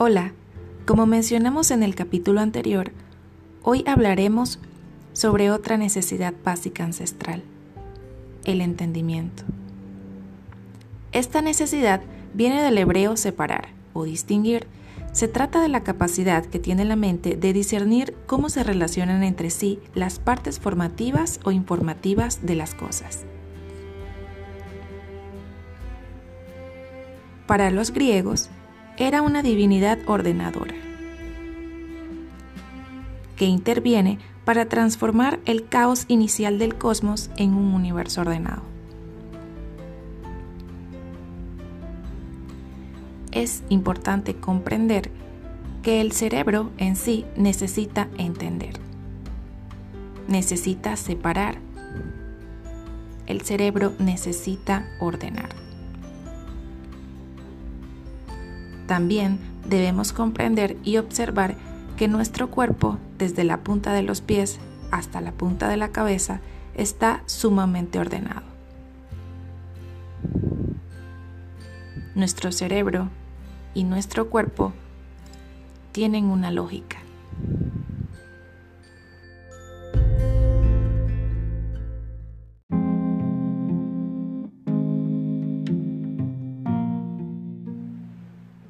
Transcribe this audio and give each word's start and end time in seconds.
Hola, 0.00 0.32
como 0.86 1.06
mencionamos 1.06 1.72
en 1.72 1.82
el 1.82 1.96
capítulo 1.96 2.40
anterior, 2.40 2.92
hoy 3.64 3.82
hablaremos 3.84 4.60
sobre 5.12 5.50
otra 5.50 5.76
necesidad 5.76 6.32
básica 6.44 6.84
ancestral, 6.84 7.42
el 8.44 8.60
entendimiento. 8.60 9.42
Esta 11.10 11.42
necesidad 11.42 12.00
viene 12.32 12.62
del 12.62 12.78
hebreo 12.78 13.16
separar 13.16 13.70
o 13.92 14.04
distinguir. 14.04 14.68
Se 15.10 15.26
trata 15.26 15.60
de 15.60 15.68
la 15.68 15.82
capacidad 15.82 16.46
que 16.46 16.60
tiene 16.60 16.84
la 16.84 16.94
mente 16.94 17.34
de 17.34 17.52
discernir 17.52 18.14
cómo 18.28 18.50
se 18.50 18.62
relacionan 18.62 19.24
entre 19.24 19.50
sí 19.50 19.80
las 19.94 20.20
partes 20.20 20.60
formativas 20.60 21.40
o 21.42 21.50
informativas 21.50 22.46
de 22.46 22.54
las 22.54 22.76
cosas. 22.76 23.24
Para 27.48 27.72
los 27.72 27.90
griegos, 27.90 28.48
era 28.98 29.22
una 29.22 29.42
divinidad 29.42 29.98
ordenadora 30.06 30.74
que 33.36 33.44
interviene 33.44 34.18
para 34.44 34.68
transformar 34.68 35.38
el 35.44 35.68
caos 35.68 36.04
inicial 36.08 36.58
del 36.58 36.74
cosmos 36.74 37.30
en 37.36 37.54
un 37.54 37.74
universo 37.74 38.22
ordenado. 38.22 38.62
Es 43.30 43.62
importante 43.68 44.34
comprender 44.34 45.12
que 45.84 46.00
el 46.00 46.10
cerebro 46.10 46.70
en 46.78 46.96
sí 46.96 47.24
necesita 47.36 48.08
entender, 48.18 48.74
necesita 50.26 50.96
separar, 50.96 51.58
el 53.26 53.42
cerebro 53.42 53.92
necesita 54.00 54.88
ordenar. 54.98 55.67
También 58.88 59.38
debemos 59.68 60.14
comprender 60.14 60.78
y 60.82 60.96
observar 60.96 61.56
que 61.98 62.08
nuestro 62.08 62.50
cuerpo, 62.50 62.96
desde 63.18 63.44
la 63.44 63.58
punta 63.58 63.92
de 63.92 64.02
los 64.02 64.22
pies 64.22 64.58
hasta 64.90 65.20
la 65.20 65.32
punta 65.32 65.68
de 65.68 65.76
la 65.76 65.90
cabeza, 65.90 66.40
está 66.74 67.22
sumamente 67.26 67.98
ordenado. 67.98 68.46
Nuestro 72.14 72.50
cerebro 72.50 73.10
y 73.74 73.84
nuestro 73.84 74.30
cuerpo 74.30 74.72
tienen 75.92 76.24
una 76.24 76.50
lógica. 76.50 76.97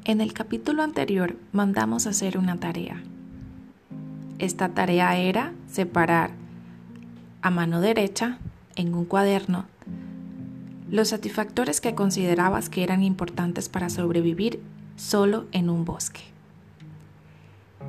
En 0.08 0.22
el 0.22 0.32
capítulo 0.32 0.82
anterior 0.82 1.36
mandamos 1.52 2.06
hacer 2.06 2.38
una 2.38 2.58
tarea. 2.58 3.02
Esta 4.38 4.70
tarea 4.70 5.14
era 5.18 5.52
separar 5.66 6.30
a 7.42 7.50
mano 7.50 7.82
derecha 7.82 8.38
en 8.74 8.94
un 8.94 9.04
cuaderno 9.04 9.66
los 10.90 11.08
satisfactores 11.08 11.82
que 11.82 11.94
considerabas 11.94 12.70
que 12.70 12.82
eran 12.84 13.02
importantes 13.02 13.68
para 13.68 13.90
sobrevivir 13.90 14.62
solo 14.96 15.44
en 15.52 15.68
un 15.68 15.84
bosque. 15.84 16.22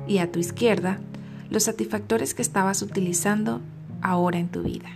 Y 0.06 0.18
a 0.18 0.30
tu 0.30 0.40
izquierda, 0.40 1.00
los 1.48 1.62
satisfactores 1.62 2.34
que 2.34 2.42
estabas 2.42 2.82
utilizando 2.82 3.62
ahora 4.02 4.38
en 4.38 4.50
tu 4.50 4.62
vida. 4.62 4.90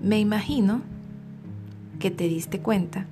Me 0.00 0.20
imagino 0.20 0.82
que 1.98 2.12
te 2.12 2.28
diste 2.28 2.60
cuenta 2.60 3.08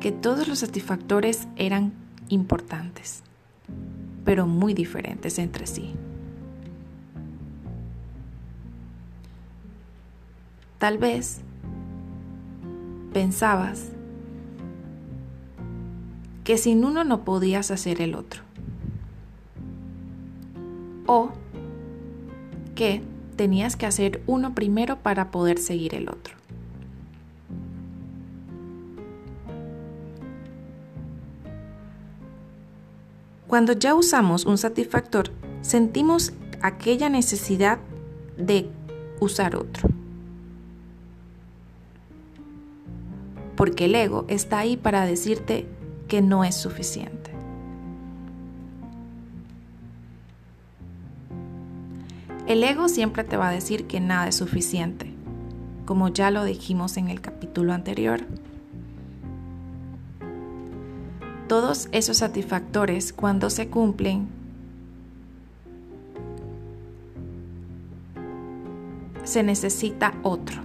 que 0.00 0.12
todos 0.12 0.48
los 0.48 0.60
satisfactores 0.60 1.46
eran 1.56 1.92
importantes, 2.28 3.22
pero 4.24 4.46
muy 4.46 4.74
diferentes 4.74 5.38
entre 5.38 5.66
sí. 5.66 5.94
Tal 10.78 10.96
vez 10.96 11.42
pensabas 13.12 13.88
que 16.44 16.56
sin 16.56 16.84
uno 16.84 17.04
no 17.04 17.22
podías 17.24 17.70
hacer 17.70 18.00
el 18.00 18.14
otro. 18.14 18.42
O 21.06 21.32
que 22.74 23.02
tenías 23.36 23.76
que 23.76 23.84
hacer 23.84 24.22
uno 24.26 24.54
primero 24.54 24.96
para 25.00 25.30
poder 25.30 25.58
seguir 25.58 25.94
el 25.94 26.08
otro. 26.08 26.39
Cuando 33.50 33.72
ya 33.72 33.96
usamos 33.96 34.46
un 34.46 34.58
satisfactor, 34.58 35.32
sentimos 35.60 36.32
aquella 36.62 37.08
necesidad 37.08 37.80
de 38.38 38.70
usar 39.18 39.56
otro. 39.56 39.88
Porque 43.56 43.86
el 43.86 43.96
ego 43.96 44.24
está 44.28 44.60
ahí 44.60 44.76
para 44.76 45.04
decirte 45.04 45.66
que 46.06 46.22
no 46.22 46.44
es 46.44 46.54
suficiente. 46.54 47.32
El 52.46 52.62
ego 52.62 52.88
siempre 52.88 53.24
te 53.24 53.36
va 53.36 53.48
a 53.48 53.52
decir 53.52 53.88
que 53.88 53.98
nada 53.98 54.28
es 54.28 54.36
suficiente, 54.36 55.12
como 55.86 56.06
ya 56.06 56.30
lo 56.30 56.44
dijimos 56.44 56.96
en 56.96 57.10
el 57.10 57.20
capítulo 57.20 57.72
anterior. 57.72 58.20
Todos 61.50 61.88
esos 61.90 62.18
satisfactores 62.18 63.12
cuando 63.12 63.50
se 63.50 63.66
cumplen 63.66 64.28
se 69.24 69.42
necesita 69.42 70.14
otro. 70.22 70.60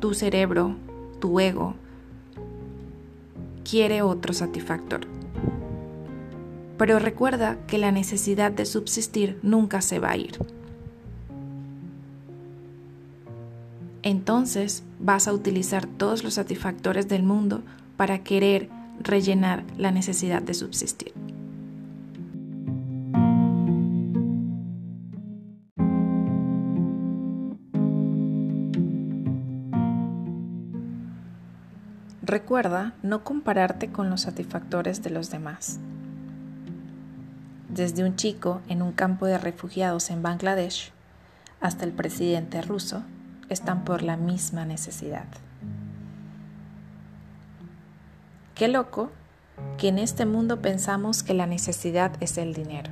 Tu 0.00 0.14
cerebro, 0.14 0.76
tu 1.20 1.40
ego, 1.40 1.74
quiere 3.70 4.00
otro 4.00 4.32
satisfactor. 4.32 5.02
Pero 6.78 6.98
recuerda 6.98 7.58
que 7.66 7.76
la 7.76 7.92
necesidad 7.92 8.52
de 8.52 8.64
subsistir 8.64 9.38
nunca 9.42 9.82
se 9.82 9.98
va 9.98 10.12
a 10.12 10.16
ir. 10.16 10.38
Entonces 14.02 14.84
vas 15.00 15.28
a 15.28 15.34
utilizar 15.34 15.84
todos 15.86 16.24
los 16.24 16.32
satisfactores 16.32 17.08
del 17.08 17.24
mundo 17.24 17.60
para 17.98 18.20
querer 18.20 18.70
rellenar 19.00 19.64
la 19.76 19.90
necesidad 19.90 20.42
de 20.42 20.54
subsistir. 20.54 21.12
Recuerda 32.26 32.92
no 33.04 33.22
compararte 33.22 33.92
con 33.92 34.10
los 34.10 34.22
satisfactores 34.22 35.02
de 35.02 35.10
los 35.10 35.30
demás. 35.30 35.78
Desde 37.68 38.02
un 38.02 38.16
chico 38.16 38.62
en 38.68 38.82
un 38.82 38.90
campo 38.90 39.26
de 39.26 39.38
refugiados 39.38 40.10
en 40.10 40.22
Bangladesh 40.22 40.92
hasta 41.60 41.84
el 41.84 41.92
presidente 41.92 42.62
ruso 42.62 43.04
están 43.48 43.84
por 43.84 44.02
la 44.02 44.16
misma 44.16 44.64
necesidad. 44.64 45.26
Qué 48.56 48.68
loco 48.68 49.10
que 49.76 49.88
en 49.88 49.98
este 49.98 50.24
mundo 50.24 50.62
pensamos 50.62 51.22
que 51.22 51.34
la 51.34 51.46
necesidad 51.46 52.12
es 52.20 52.38
el 52.38 52.54
dinero. 52.54 52.90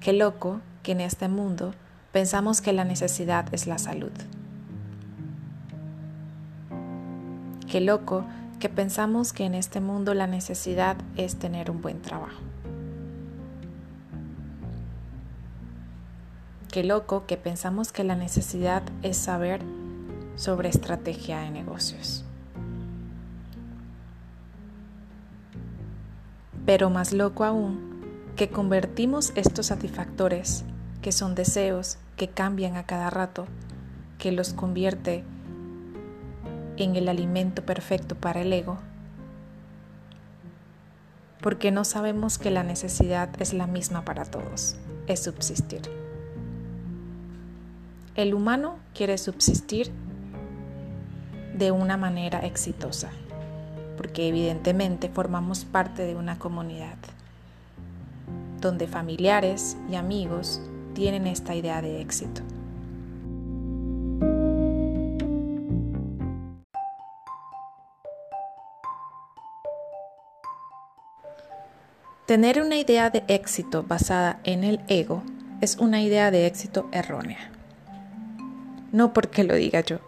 Qué 0.00 0.12
loco 0.12 0.60
que 0.82 0.90
en 0.90 1.00
este 1.00 1.28
mundo 1.28 1.74
pensamos 2.10 2.60
que 2.60 2.72
la 2.72 2.82
necesidad 2.82 3.46
es 3.54 3.68
la 3.68 3.78
salud. 3.78 4.10
Qué 7.70 7.80
loco 7.80 8.24
que 8.58 8.68
pensamos 8.68 9.32
que 9.32 9.44
en 9.44 9.54
este 9.54 9.80
mundo 9.80 10.12
la 10.12 10.26
necesidad 10.26 10.96
es 11.16 11.36
tener 11.36 11.70
un 11.70 11.80
buen 11.80 12.02
trabajo. 12.02 12.42
Qué 16.72 16.82
loco 16.82 17.26
que 17.26 17.36
pensamos 17.36 17.92
que 17.92 18.02
la 18.02 18.16
necesidad 18.16 18.82
es 19.04 19.16
saber 19.16 19.60
sobre 20.34 20.68
estrategia 20.68 21.38
de 21.42 21.52
negocios. 21.52 22.24
Pero 26.68 26.90
más 26.90 27.14
loco 27.14 27.44
aún, 27.44 28.28
que 28.36 28.50
convertimos 28.50 29.32
estos 29.36 29.68
satisfactores, 29.68 30.66
que 31.00 31.12
son 31.12 31.34
deseos 31.34 31.96
que 32.14 32.28
cambian 32.28 32.76
a 32.76 32.84
cada 32.84 33.08
rato, 33.08 33.46
que 34.18 34.32
los 34.32 34.52
convierte 34.52 35.24
en 36.76 36.94
el 36.94 37.08
alimento 37.08 37.64
perfecto 37.64 38.16
para 38.16 38.42
el 38.42 38.52
ego, 38.52 38.76
porque 41.40 41.70
no 41.70 41.84
sabemos 41.84 42.36
que 42.36 42.50
la 42.50 42.64
necesidad 42.64 43.30
es 43.40 43.54
la 43.54 43.66
misma 43.66 44.04
para 44.04 44.26
todos, 44.26 44.76
es 45.06 45.22
subsistir. 45.22 45.80
El 48.14 48.34
humano 48.34 48.76
quiere 48.92 49.16
subsistir 49.16 49.90
de 51.56 51.70
una 51.70 51.96
manera 51.96 52.40
exitosa. 52.40 53.10
Porque 53.98 54.28
evidentemente 54.28 55.10
formamos 55.10 55.66
parte 55.66 56.06
de 56.06 56.14
una 56.14 56.38
comunidad 56.38 56.96
donde 58.60 58.86
familiares 58.86 59.76
y 59.90 59.96
amigos 59.96 60.60
tienen 60.94 61.26
esta 61.26 61.54
idea 61.54 61.82
de 61.82 62.00
éxito. 62.00 62.42
Tener 72.26 72.60
una 72.60 72.76
idea 72.76 73.10
de 73.10 73.24
éxito 73.28 73.82
basada 73.82 74.40
en 74.44 74.62
el 74.62 74.80
ego 74.88 75.22
es 75.60 75.76
una 75.76 76.02
idea 76.02 76.30
de 76.30 76.46
éxito 76.46 76.88
errónea. 76.92 77.50
No 78.92 79.12
porque 79.12 79.44
lo 79.44 79.54
diga 79.54 79.80
yo, 79.80 79.98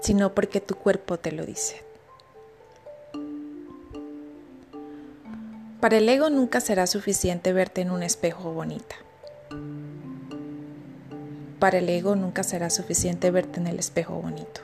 sino 0.00 0.34
porque 0.34 0.60
tu 0.60 0.74
cuerpo 0.74 1.18
te 1.18 1.32
lo 1.32 1.44
dice. 1.44 1.82
Para 5.80 5.98
el 5.98 6.08
ego 6.08 6.28
nunca 6.28 6.60
será 6.60 6.86
suficiente 6.86 7.52
verte 7.52 7.82
en 7.82 7.92
un 7.92 8.02
espejo 8.02 8.52
bonita. 8.52 8.96
Para 11.60 11.78
el 11.78 11.88
ego 11.88 12.16
nunca 12.16 12.42
será 12.42 12.70
suficiente 12.70 13.30
verte 13.30 13.60
en 13.60 13.68
el 13.68 13.78
espejo 13.78 14.14
bonito. 14.14 14.60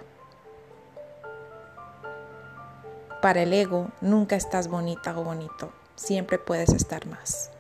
Para 3.23 3.43
el 3.43 3.53
ego 3.53 3.91
nunca 4.01 4.37
estás 4.37 4.69
bonita 4.69 5.19
o 5.19 5.25
bonito, 5.25 5.73
siempre 5.97 6.39
puedes 6.39 6.71
estar 6.71 7.07
más. 7.07 7.51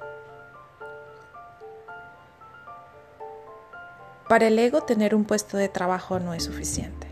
Para 4.28 4.48
el 4.48 4.58
ego 4.58 4.82
tener 4.82 5.14
un 5.14 5.24
puesto 5.24 5.56
de 5.56 5.68
trabajo 5.68 6.18
no 6.18 6.34
es 6.34 6.44
suficiente. 6.44 7.03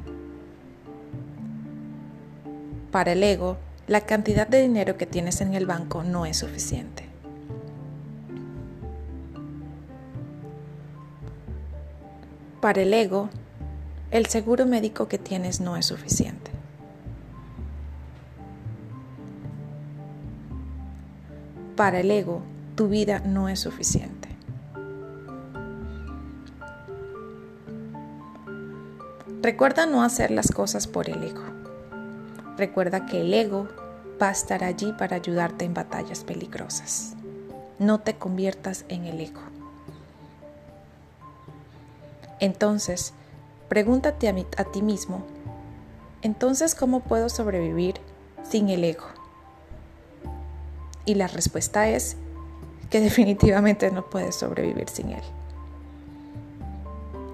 Para 2.92 3.12
el 3.12 3.22
ego, 3.22 3.56
la 3.86 4.02
cantidad 4.02 4.46
de 4.46 4.60
dinero 4.60 4.98
que 4.98 5.06
tienes 5.06 5.40
en 5.40 5.54
el 5.54 5.64
banco 5.64 6.04
no 6.04 6.26
es 6.26 6.36
suficiente. 6.36 7.08
Para 12.60 12.82
el 12.82 12.92
ego, 12.92 13.30
el 14.10 14.26
seguro 14.26 14.66
médico 14.66 15.08
que 15.08 15.16
tienes 15.16 15.58
no 15.58 15.78
es 15.78 15.86
suficiente. 15.86 16.50
Para 21.76 22.00
el 22.00 22.10
ego, 22.10 22.42
tu 22.74 22.88
vida 22.88 23.20
no 23.20 23.48
es 23.48 23.60
suficiente. 23.60 24.28
Recuerda 29.40 29.86
no 29.86 30.02
hacer 30.02 30.30
las 30.30 30.52
cosas 30.52 30.86
por 30.86 31.08
el 31.08 31.24
ego. 31.24 31.62
Recuerda 32.56 33.06
que 33.06 33.22
el 33.22 33.32
ego 33.32 33.69
va 34.20 34.28
a 34.28 34.32
estar 34.32 34.62
allí 34.62 34.93
para 34.93 35.16
ayudarte 35.16 35.64
en 35.64 35.75
batallas 35.75 36.25
peligrosas. 36.25 37.14
No 37.78 38.00
te 38.00 38.14
conviertas 38.14 38.84
en 38.88 39.06
el 39.06 39.20
ego. 39.20 39.40
Entonces, 42.38 43.14
pregúntate 43.69 44.28
a, 44.28 44.64
ti 44.64 44.82
mismo, 44.82 45.25
entonces, 46.22 46.75
¿cómo 46.75 47.00
puedo 47.00 47.28
sobrevivir 47.28 47.94
sin 48.49 48.69
el 48.69 48.84
ego? 48.84 49.06
Y 51.04 51.14
la 51.14 51.26
respuesta 51.26 51.88
es 51.88 52.16
que 52.90 53.00
definitivamente 53.00 53.90
no 53.90 54.10
puedes 54.10 54.37
sobrevivir 54.37 54.88
sin 54.88 55.10
él. 55.10 55.22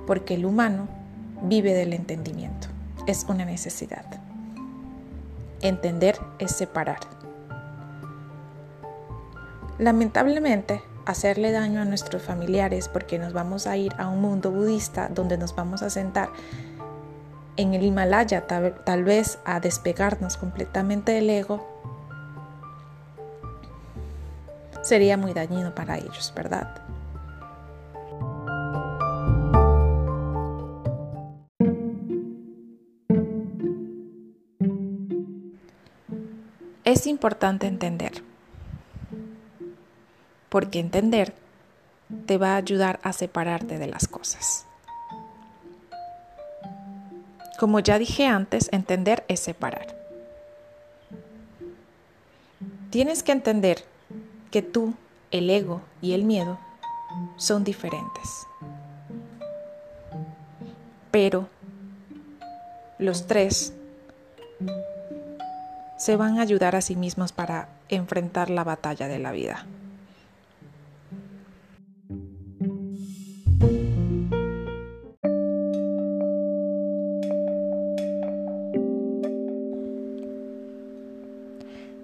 Porque 0.07 0.35
el 0.35 0.47
humano 0.47 0.89
vive 1.43 1.75
del 1.75 1.93
entendimiento. 1.93 2.69
Es 3.07 3.25
una 3.29 3.45
necesidad. 3.45 4.05
Entender 5.63 6.19
es 6.39 6.53
separar. 6.53 7.01
Lamentablemente, 9.79 10.83
hacerle 11.07 11.53
daño 11.53 11.81
a 11.81 11.85
nuestros 11.85 12.23
familiares 12.23 12.89
porque 12.89 13.19
nos 13.19 13.33
vamos 13.33 13.67
a 13.67 13.77
ir 13.77 13.95
a 13.97 14.09
un 14.09 14.21
mundo 14.21 14.51
budista 14.51 15.09
donde 15.09 15.39
nos 15.39 15.55
vamos 15.55 15.83
a 15.83 15.91
sentar 15.91 16.29
en 17.57 17.75
el 17.75 17.83
Himalaya, 17.83 18.47
tal, 18.47 19.05
vez 19.05 19.41
a 19.45 19.59
despegarnos 19.59 20.37
completamente 20.37 21.13
del 21.13 21.29
ego, 21.29 21.67
sería 24.83 25.17
muy 25.17 25.33
dañino 25.33 25.75
para 25.75 25.99
ellos, 25.99 26.33
¿verdad? 26.37 26.88
Es 36.89 37.07
importante 37.07 37.67
entender, 37.67 38.23
porque 40.49 40.81
entender 40.81 41.35
te 42.25 42.39
va 42.39 42.55
a 42.55 42.57
ayudar 42.57 42.99
a 43.03 43.13
separarte 43.13 43.77
de 43.77 43.89
las 43.89 44.09
cosas. 44.09 44.65
Como 47.59 47.81
ya 47.81 47.99
dije 47.99 48.25
antes, 48.25 48.71
entender 48.73 49.23
es 49.29 49.41
separar. 49.41 49.99
Tienes 52.89 53.23
que 53.23 53.33
entender 53.33 53.85
que 54.51 54.63
tú, 54.63 54.95
el 55.31 55.51
ego 55.51 55.83
y 56.01 56.15
el 56.15 56.25
miedo 56.25 56.59
son 57.37 57.65
diferentes. 57.65 58.47
Pero 61.11 61.51
los 62.99 63.27
tres 63.27 63.75
se 65.99 66.17
van 66.17 66.39
a 66.39 66.43
ayudar 66.43 66.77
a 66.77 66.81
sí 66.81 66.95
mismos 66.95 67.33
para 67.33 67.69
enfrentar 67.89 68.51
la 68.51 68.63
batalla 68.63 69.09
de 69.09 69.19
la 69.19 69.33
vida. 69.33 69.67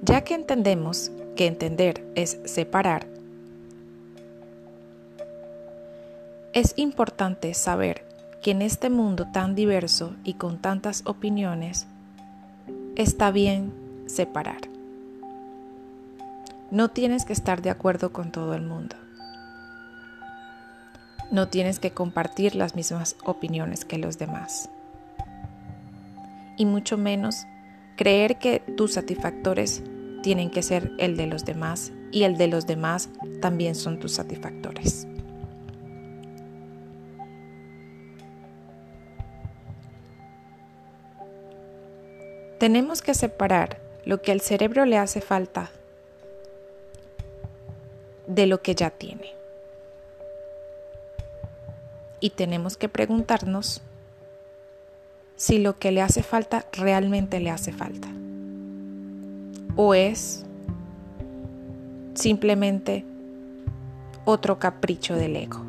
Ya 0.02 0.22
que 0.22 0.34
entendemos 0.34 1.10
que 1.36 1.46
entender 1.46 2.04
es 2.14 2.38
separar, 2.44 3.06
es 6.52 6.74
importante 6.76 7.54
saber 7.54 8.04
que 8.42 8.50
en 8.50 8.60
este 8.60 8.90
mundo 8.90 9.26
tan 9.32 9.54
diverso 9.54 10.14
y 10.24 10.34
con 10.34 10.60
tantas 10.60 11.02
opiniones, 11.06 11.86
está 12.96 13.30
bien 13.30 13.83
separar. 14.06 14.68
No 16.70 16.88
tienes 16.90 17.24
que 17.24 17.32
estar 17.32 17.62
de 17.62 17.70
acuerdo 17.70 18.12
con 18.12 18.32
todo 18.32 18.54
el 18.54 18.62
mundo. 18.62 18.96
No 21.30 21.48
tienes 21.48 21.78
que 21.78 21.92
compartir 21.92 22.54
las 22.54 22.74
mismas 22.74 23.16
opiniones 23.24 23.84
que 23.84 23.98
los 23.98 24.18
demás. 24.18 24.68
Y 26.56 26.66
mucho 26.66 26.96
menos 26.96 27.46
creer 27.96 28.38
que 28.38 28.60
tus 28.76 28.94
satisfactores 28.94 29.82
tienen 30.22 30.50
que 30.50 30.62
ser 30.62 30.92
el 30.98 31.16
de 31.16 31.26
los 31.26 31.44
demás 31.44 31.92
y 32.10 32.22
el 32.22 32.36
de 32.36 32.48
los 32.48 32.66
demás 32.66 33.08
también 33.40 33.74
son 33.74 34.00
tus 34.00 34.12
satisfactores. 34.12 35.06
Tenemos 42.58 43.02
que 43.02 43.12
separar 43.12 43.83
lo 44.04 44.20
que 44.20 44.32
al 44.32 44.40
cerebro 44.40 44.84
le 44.84 44.98
hace 44.98 45.20
falta 45.20 45.70
de 48.26 48.46
lo 48.46 48.62
que 48.62 48.74
ya 48.74 48.90
tiene. 48.90 49.32
Y 52.20 52.30
tenemos 52.30 52.76
que 52.76 52.88
preguntarnos 52.88 53.82
si 55.36 55.58
lo 55.58 55.78
que 55.78 55.92
le 55.92 56.00
hace 56.00 56.22
falta 56.22 56.66
realmente 56.72 57.40
le 57.40 57.50
hace 57.50 57.72
falta. 57.72 58.08
O 59.76 59.94
es 59.94 60.44
simplemente 62.14 63.04
otro 64.24 64.58
capricho 64.58 65.16
del 65.16 65.36
ego. 65.36 65.64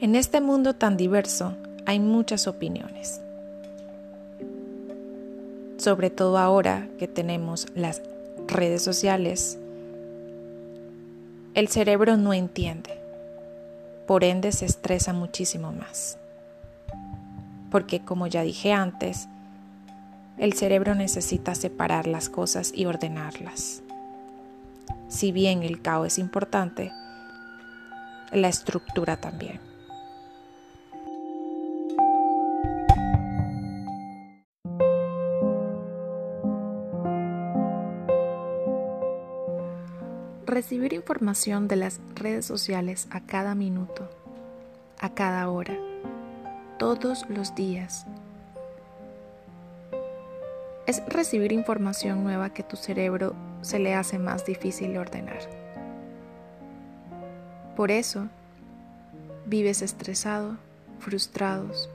En 0.00 0.16
este 0.16 0.40
mundo 0.40 0.74
tan 0.74 0.96
diverso 0.96 1.56
hay 1.86 2.00
muchas 2.00 2.46
opiniones. 2.46 3.20
Sobre 5.76 6.10
todo 6.10 6.38
ahora 6.38 6.88
que 6.98 7.08
tenemos 7.08 7.66
las 7.74 8.00
redes 8.46 8.82
sociales, 8.82 9.58
el 11.54 11.68
cerebro 11.68 12.16
no 12.16 12.32
entiende, 12.32 12.98
por 14.06 14.24
ende 14.24 14.52
se 14.52 14.66
estresa 14.66 15.12
muchísimo 15.12 15.72
más. 15.72 16.18
Porque 17.70 18.00
como 18.00 18.26
ya 18.26 18.42
dije 18.42 18.72
antes, 18.72 19.28
el 20.38 20.54
cerebro 20.54 20.94
necesita 20.94 21.54
separar 21.54 22.06
las 22.06 22.28
cosas 22.28 22.72
y 22.74 22.86
ordenarlas. 22.86 23.82
Si 25.08 25.32
bien 25.32 25.62
el 25.62 25.80
caos 25.80 26.08
es 26.08 26.18
importante, 26.18 26.92
la 28.32 28.48
estructura 28.48 29.16
también. 29.16 29.73
Recibir 40.64 40.94
información 40.94 41.68
de 41.68 41.76
las 41.76 42.00
redes 42.14 42.46
sociales 42.46 43.06
a 43.10 43.20
cada 43.20 43.54
minuto, 43.54 44.08
a 44.98 45.12
cada 45.12 45.50
hora, 45.50 45.76
todos 46.78 47.28
los 47.28 47.54
días. 47.54 48.06
Es 50.86 51.04
recibir 51.06 51.52
información 51.52 52.24
nueva 52.24 52.54
que 52.54 52.62
tu 52.62 52.76
cerebro 52.76 53.34
se 53.60 53.78
le 53.78 53.94
hace 53.94 54.18
más 54.18 54.46
difícil 54.46 54.96
ordenar. 54.96 55.40
Por 57.76 57.90
eso, 57.90 58.28
vives 59.44 59.82
estresado, 59.82 60.56
frustrados 60.98 61.90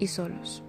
y 0.00 0.08
solos 0.08 0.64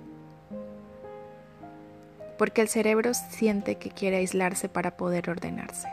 porque 2.39 2.61
el 2.61 2.69
cerebro 2.69 3.13
siente 3.13 3.75
que 3.75 3.89
quiere 3.89 4.15
aislarse 4.15 4.69
para 4.69 4.95
poder 4.95 5.29
ordenarse. 5.29 5.89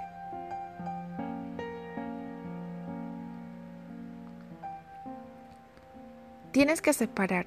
Tienes 6.53 6.81
que 6.81 6.93
separar, 6.93 7.47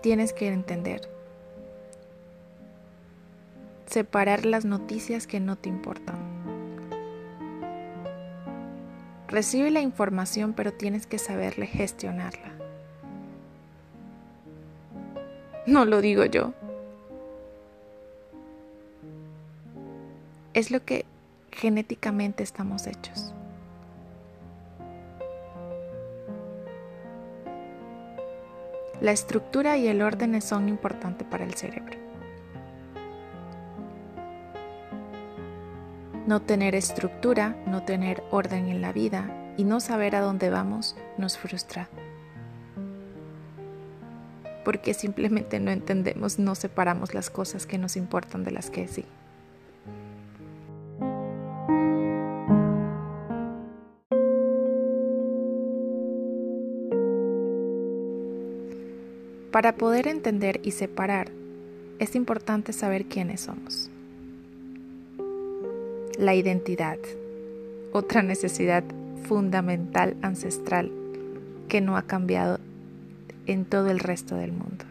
tienes 0.00 0.32
que 0.32 0.46
entender, 0.46 1.10
separar 3.86 4.46
las 4.46 4.64
noticias 4.64 5.26
que 5.26 5.40
no 5.40 5.56
te 5.56 5.68
importan. 5.68 6.14
Recibe 9.26 9.72
la 9.72 9.80
información 9.80 10.52
pero 10.52 10.72
tienes 10.72 11.08
que 11.08 11.18
saberle 11.18 11.66
gestionarla. 11.66 12.52
No 15.66 15.84
lo 15.84 16.00
digo 16.00 16.24
yo, 16.26 16.54
es 20.54 20.70
lo 20.70 20.84
que 20.84 21.04
genéticamente 21.50 22.42
estamos 22.42 22.86
hechos. 22.86 23.34
La 29.00 29.10
estructura 29.10 29.76
y 29.78 29.88
el 29.88 30.00
orden 30.00 30.40
son 30.40 30.68
importantes 30.68 31.26
para 31.26 31.44
el 31.44 31.54
cerebro. 31.54 31.98
No 36.26 36.40
tener 36.40 36.76
estructura, 36.76 37.56
no 37.66 37.82
tener 37.82 38.22
orden 38.30 38.68
en 38.68 38.80
la 38.80 38.92
vida 38.92 39.28
y 39.56 39.64
no 39.64 39.80
saber 39.80 40.14
a 40.14 40.20
dónde 40.20 40.50
vamos 40.50 40.96
nos 41.18 41.36
frustra. 41.36 41.88
Porque 44.64 44.94
simplemente 44.94 45.58
no 45.58 45.72
entendemos, 45.72 46.38
no 46.38 46.54
separamos 46.54 47.12
las 47.12 47.28
cosas 47.28 47.66
que 47.66 47.78
nos 47.78 47.96
importan 47.96 48.44
de 48.44 48.52
las 48.52 48.70
que 48.70 48.86
sí. 48.86 49.04
Para 59.52 59.74
poder 59.74 60.08
entender 60.08 60.60
y 60.62 60.70
separar, 60.70 61.30
es 61.98 62.14
importante 62.14 62.72
saber 62.72 63.04
quiénes 63.04 63.42
somos. 63.42 63.90
La 66.18 66.34
identidad, 66.34 66.96
otra 67.92 68.22
necesidad 68.22 68.82
fundamental 69.28 70.16
ancestral 70.22 70.90
que 71.68 71.82
no 71.82 71.98
ha 71.98 72.02
cambiado 72.02 72.60
en 73.44 73.66
todo 73.66 73.90
el 73.90 73.98
resto 73.98 74.36
del 74.36 74.52
mundo. 74.52 74.86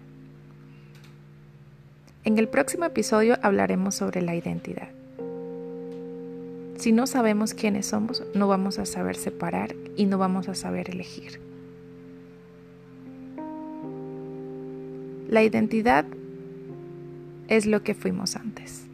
En 2.23 2.37
el 2.37 2.47
próximo 2.47 2.85
episodio 2.85 3.39
hablaremos 3.41 3.95
sobre 3.95 4.21
la 4.21 4.35
identidad. 4.35 4.89
Si 6.77 6.91
no 6.91 7.07
sabemos 7.07 7.55
quiénes 7.55 7.87
somos, 7.87 8.23
no 8.35 8.47
vamos 8.47 8.77
a 8.77 8.85
saber 8.85 9.15
separar 9.15 9.73
y 9.97 10.05
no 10.05 10.19
vamos 10.19 10.49
a 10.49 10.53
saber 10.53 10.91
elegir. 10.91 11.50
La 15.31 15.43
identidad 15.43 16.03
es 17.47 17.65
lo 17.65 17.83
que 17.83 17.93
fuimos 17.93 18.35
antes. 18.35 18.87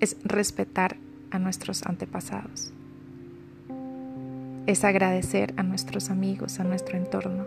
Es 0.00 0.16
respetar 0.24 0.96
a 1.30 1.38
nuestros 1.38 1.84
antepasados. 1.84 2.72
Es 4.66 4.82
agradecer 4.82 5.54
a 5.56 5.62
nuestros 5.62 6.10
amigos, 6.10 6.58
a 6.58 6.64
nuestro 6.64 6.98
entorno. 6.98 7.46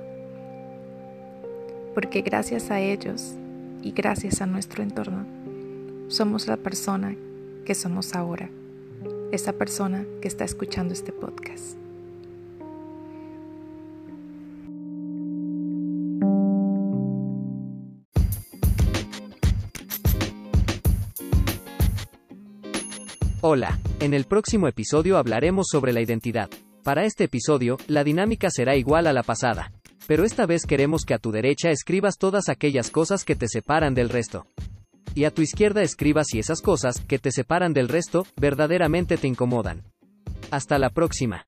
Porque 1.93 2.21
gracias 2.21 2.71
a 2.71 2.79
ellos 2.79 3.33
y 3.81 3.91
gracias 3.91 4.41
a 4.41 4.45
nuestro 4.45 4.81
entorno, 4.81 5.25
somos 6.07 6.47
la 6.47 6.55
persona 6.55 7.17
que 7.65 7.75
somos 7.75 8.15
ahora. 8.15 8.49
Esa 9.33 9.51
persona 9.51 10.05
que 10.21 10.29
está 10.29 10.45
escuchando 10.45 10.93
este 10.93 11.11
podcast. 11.11 11.80
Hola, 23.43 23.79
en 24.00 24.13
el 24.13 24.25
próximo 24.25 24.67
episodio 24.67 25.17
hablaremos 25.17 25.65
sobre 25.71 25.93
la 25.93 26.01
identidad. 26.01 26.48
Para 26.83 27.05
este 27.05 27.24
episodio, 27.24 27.77
la 27.88 28.03
dinámica 28.03 28.51
será 28.51 28.75
igual 28.75 29.07
a 29.07 29.13
la 29.13 29.24
pasada. 29.24 29.71
Pero 30.05 30.25
esta 30.25 30.45
vez 30.45 30.67
queremos 30.67 31.05
que 31.05 31.15
a 31.15 31.17
tu 31.17 31.31
derecha 31.31 31.71
escribas 31.71 32.19
todas 32.19 32.50
aquellas 32.50 32.91
cosas 32.91 33.24
que 33.24 33.36
te 33.36 33.48
separan 33.48 33.95
del 33.95 34.10
resto. 34.10 34.45
Y 35.15 35.24
a 35.24 35.31
tu 35.31 35.41
izquierda 35.41 35.81
escribas 35.81 36.27
si 36.29 36.38
esas 36.38 36.62
cosas, 36.62 37.00
que 37.00 37.17
te 37.17 37.31
separan 37.31 37.74
del 37.74 37.89
resto, 37.89 38.27
verdaderamente 38.39 39.17
te 39.17 39.27
incomodan. 39.27 39.81
Hasta 40.51 40.77
la 40.77 40.91
próxima. 40.91 41.48